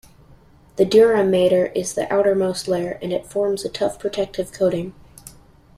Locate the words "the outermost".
1.93-2.67